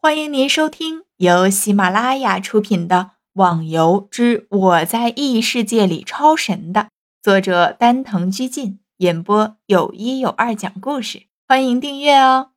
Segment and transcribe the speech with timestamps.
[0.00, 2.96] 欢迎您收听由喜马拉雅出品的
[3.32, 6.90] 《网游之我在异世界里超神》的
[7.20, 11.26] 作者丹藤居进演播，有一有二讲故事。
[11.48, 12.52] 欢迎订阅哦。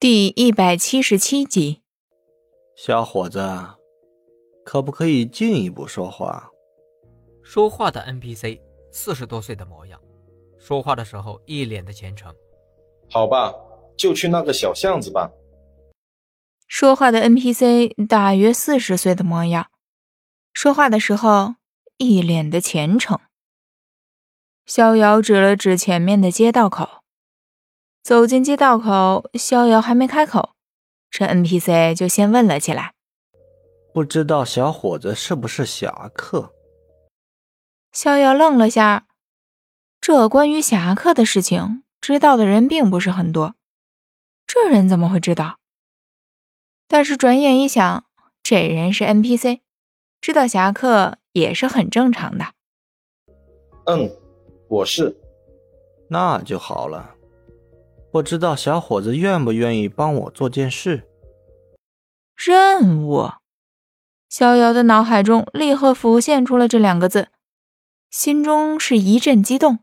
[0.00, 1.82] 第一百七十七集，
[2.76, 3.38] 小伙子，
[4.64, 6.50] 可不可以进一步说话？
[7.44, 10.00] 说话的 NPC 四十多岁的模样，
[10.58, 12.34] 说话的时候一脸的虔诚。
[13.08, 13.54] 好吧。
[14.00, 15.30] 就去那个小巷子吧。
[16.66, 19.66] 说话的 NPC 大约四十岁的模样，
[20.54, 21.56] 说话的时候
[21.98, 23.20] 一脸的虔诚。
[24.64, 27.02] 逍遥指了指前面的街道口，
[28.02, 30.54] 走进街道口，逍遥还没开口，
[31.10, 32.94] 这 NPC 就先问了起来
[33.92, 36.54] ：“不知道小伙子是不是侠客？”
[37.92, 39.08] 逍遥愣了下，
[40.00, 43.56] 这关于侠客的事情，知道的人并不是很多。
[44.52, 45.60] 这人怎么会知道？
[46.88, 48.04] 但是转眼一想，
[48.42, 49.60] 这人是 NPC，
[50.20, 52.46] 知道侠客也是很正常的。
[53.86, 54.10] 嗯，
[54.68, 55.16] 我是。
[56.08, 57.14] 那就好了。
[58.10, 61.08] 不知道小伙子愿不愿意帮我做件事？
[62.34, 63.30] 任务。
[64.28, 67.28] 逍遥的脑海中立刻浮现出了这两个字，
[68.10, 69.78] 心中是一阵激动。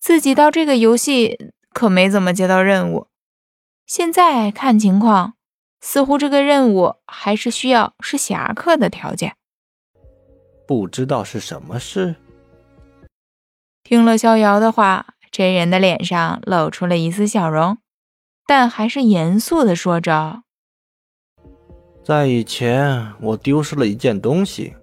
[0.00, 3.06] 自己到这个游戏可没怎么接到任务。
[3.88, 5.32] 现在看情况，
[5.80, 9.34] 似乎这个任务还是需要是侠客的条件。
[10.66, 12.16] 不知道是什么事。
[13.82, 17.78] 听了逍遥的话，这人的脸上露出了一丝笑容，
[18.46, 20.42] 但还是严肃的说着
[22.04, 24.76] ：“在以前，我丢失了一件东西，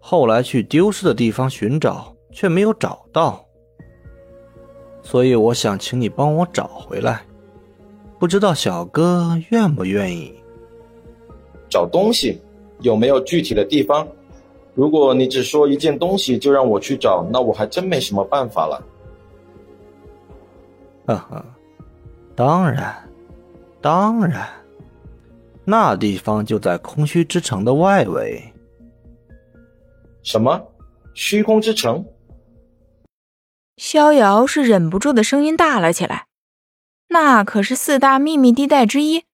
[0.00, 3.44] 后来去丢失的地方寻找，却没有找到，
[5.02, 7.20] 所以我想请你帮我找回来。”
[8.18, 10.34] 不知道小哥愿不愿意
[11.68, 12.40] 找东西？
[12.80, 14.06] 有没有具体的地方？
[14.74, 18.80] 如果你只说一件东西就让我去找，那我还真没什么办法了。
[21.06, 21.44] 呵呵，
[22.36, 22.94] 当然，
[23.80, 24.48] 当然，
[25.64, 28.40] 那地方就在空虚之城的外围。
[30.22, 30.62] 什么？
[31.14, 32.04] 虚空之城？
[33.76, 36.27] 逍遥是忍不住的声音大了起来。
[37.08, 39.24] 那可是四大秘密地带之一，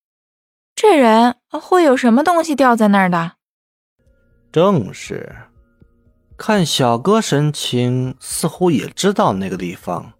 [0.74, 3.32] 这人会有什么东西掉在那儿的？
[4.52, 5.34] 正是，
[6.36, 10.12] 看小哥神情，似乎也知道那个地方，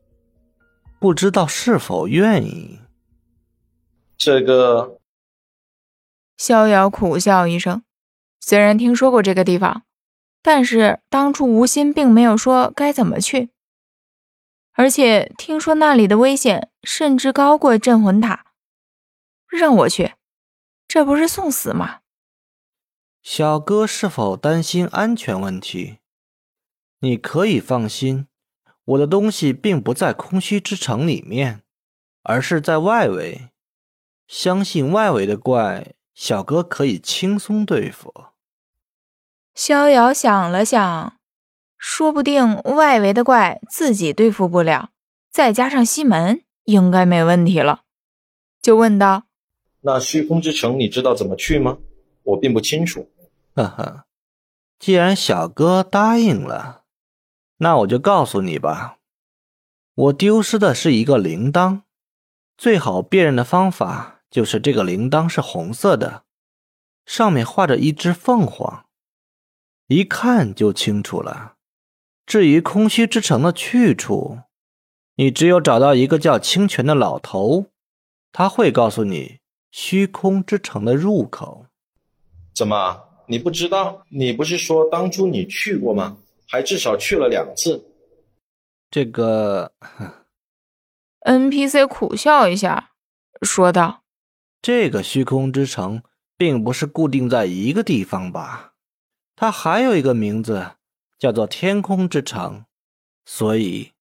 [0.98, 2.80] 不知道是否愿意。
[4.16, 4.98] 这个，
[6.36, 7.84] 逍遥苦笑一声，
[8.40, 9.84] 虽然听说过这个地方，
[10.42, 13.50] 但是当初无心并没有说该怎么去。
[14.72, 18.52] 而且听说那里的危险甚至高过镇魂塔，
[19.48, 20.14] 让我去，
[20.86, 22.00] 这不是送死吗？
[23.22, 25.98] 小哥是否担心安全问题？
[27.00, 28.28] 你可以放心，
[28.84, 31.62] 我的东西并不在空虚之城里面，
[32.22, 33.50] 而是在外围。
[34.28, 38.26] 相信外围的怪，小哥可以轻松对付。
[39.54, 41.18] 逍遥想了想。
[41.76, 44.88] 说不定外围的怪自己对付不了，
[45.30, 47.82] 再加上西门，应该没问题了。
[48.60, 49.24] 就问道
[49.82, 51.78] ：“那虚空之城你知道怎么去吗？
[52.22, 53.10] 我并不清楚。”
[53.54, 54.06] 呵呵，
[54.78, 56.84] 既然小哥答应了，
[57.58, 58.98] 那我就告诉你吧。
[59.94, 61.82] 我丢失的是一个铃铛，
[62.56, 66.24] 最好辨认的方法就是这个铃铛是红色的，
[67.06, 68.86] 上面画着一只凤凰，
[69.86, 71.54] 一看就清楚了。
[72.26, 74.40] 至于空虚之城的去处，
[75.16, 77.66] 你只有找到一个叫清泉的老头，
[78.32, 79.38] 他会告诉你
[79.70, 81.66] 虚空之城的入口。
[82.54, 84.04] 怎么，你不知道？
[84.08, 86.16] 你不是说当初你去过吗？
[86.46, 87.84] 还至少去了两次。
[88.90, 89.72] 这个
[91.26, 92.90] NPC 苦笑一下，
[93.42, 94.02] 说道
[94.62, 96.02] ：“这个虚空之城
[96.36, 98.74] 并不是固定在一个地方吧？
[99.34, 100.72] 它还有一个名字。”
[101.16, 102.66] 叫做天空之城，
[103.24, 103.92] 所以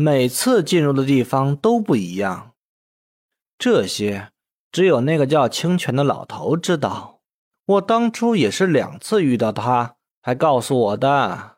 [0.00, 2.52] 每次进入的地方都不一样。
[3.58, 4.30] 这些
[4.70, 7.20] 只有那个叫清泉的老头知道。
[7.66, 11.56] 我当初也是两次遇到他，才告诉我的。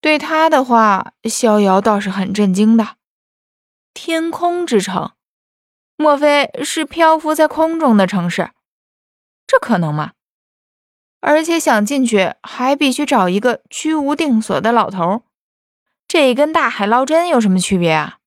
[0.00, 2.96] 对他的话，逍遥倒是很震惊的。
[3.94, 5.12] 天空之城，
[5.96, 8.50] 莫非是漂浮在空中的城市？
[9.46, 10.14] 这可能吗？
[11.20, 15.22] 而且想进去，还必须找一个居无定所的老头，
[16.08, 18.18] 这跟大海捞针有什么区别啊？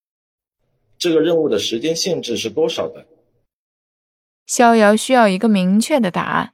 [0.97, 3.07] 这个任务的时间限制是多少的？
[4.45, 6.53] 逍遥需要一个明确的答案。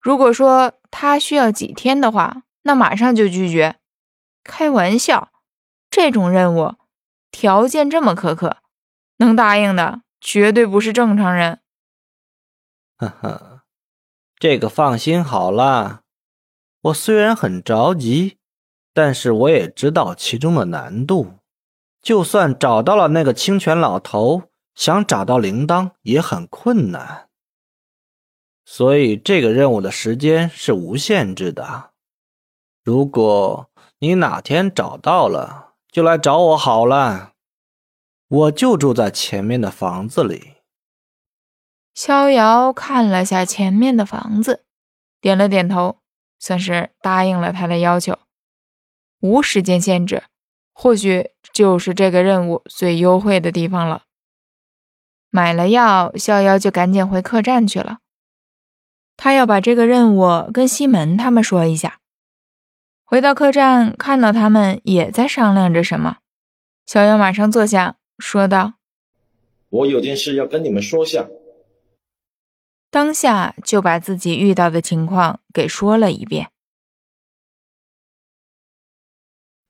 [0.00, 3.76] 如果说他需要几天的话，那马上就拒绝。
[4.42, 5.30] 开玩笑，
[5.88, 6.74] 这种任务
[7.30, 8.58] 条件这么苛刻，
[9.18, 11.60] 能答应的绝对不是正常人。
[12.96, 13.62] 呵呵，
[14.38, 16.02] 这个放心好了。
[16.82, 18.36] 我虽然很着急，
[18.94, 21.34] 但是我也知道其中的难度。
[22.00, 24.44] 就算找到了那个清泉老头，
[24.74, 27.28] 想找到铃铛也很困难。
[28.64, 31.90] 所以这个任务的时间是无限制的。
[32.82, 33.68] 如果
[33.98, 37.32] 你哪天找到了，就来找我好了。
[38.28, 40.54] 我就住在前面的房子里。
[41.94, 44.64] 逍遥看了下前面的房子，
[45.20, 45.98] 点了点头，
[46.38, 48.18] 算是答应了他的要求。
[49.24, 50.24] 无时间限制。
[50.74, 54.02] 或许就是这个任务最优惠的地方了。
[55.30, 58.00] 买了药，逍遥就赶紧回客栈去了。
[59.16, 62.00] 他要把这个任务跟西门他们说一下。
[63.04, 66.18] 回到客栈，看到他们也在商量着什么，
[66.84, 68.74] 逍遥马上坐下，说道
[69.70, 71.28] ：“我有件事要跟你们说下。”
[72.90, 76.50] 当下就把自己遇到的情况给说了一遍。